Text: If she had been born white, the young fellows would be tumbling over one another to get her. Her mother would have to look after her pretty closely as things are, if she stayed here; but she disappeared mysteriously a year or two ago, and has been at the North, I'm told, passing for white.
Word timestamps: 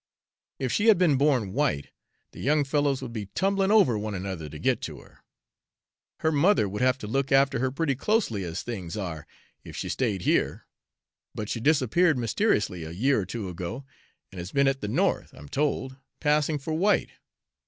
If 0.57 0.71
she 0.71 0.87
had 0.87 0.97
been 0.97 1.15
born 1.15 1.53
white, 1.53 1.91
the 2.31 2.39
young 2.39 2.63
fellows 2.63 3.03
would 3.03 3.13
be 3.13 3.27
tumbling 3.27 3.69
over 3.69 3.99
one 3.99 4.15
another 4.15 4.49
to 4.49 4.57
get 4.57 4.83
her. 4.87 5.23
Her 6.21 6.31
mother 6.31 6.67
would 6.67 6.81
have 6.81 6.97
to 7.01 7.05
look 7.07 7.31
after 7.31 7.59
her 7.59 7.69
pretty 7.69 7.93
closely 7.93 8.43
as 8.43 8.63
things 8.63 8.97
are, 8.97 9.27
if 9.63 9.75
she 9.77 9.89
stayed 9.89 10.23
here; 10.23 10.65
but 11.35 11.49
she 11.49 11.59
disappeared 11.59 12.17
mysteriously 12.17 12.83
a 12.83 12.89
year 12.89 13.19
or 13.19 13.25
two 13.27 13.47
ago, 13.47 13.85
and 14.31 14.39
has 14.39 14.51
been 14.51 14.67
at 14.67 14.81
the 14.81 14.87
North, 14.87 15.33
I'm 15.35 15.47
told, 15.47 15.97
passing 16.19 16.57
for 16.57 16.73
white. 16.73 17.11